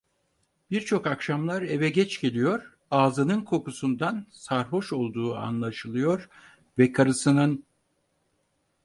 Birçok 0.71 1.07
akşamlar 1.07 1.61
eve 1.61 1.89
geç 1.89 2.21
geliyor, 2.21 2.77
ağzının 2.91 3.41
kokusundan 3.41 4.25
sarhoş 4.31 4.93
olduğu 4.93 5.35
anlaşılıyor 5.35 6.29
ve 6.77 6.91
karısının: 6.91 7.63